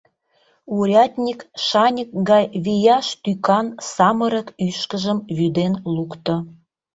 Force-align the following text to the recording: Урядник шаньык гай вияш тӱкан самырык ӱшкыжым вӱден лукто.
Урядник 0.75 1.39
шаньык 1.65 2.09
гай 2.29 2.45
вияш 2.65 3.07
тӱкан 3.23 3.67
самырык 3.93 4.47
ӱшкыжым 4.67 5.19
вӱден 5.37 5.73
лукто. 5.95 6.35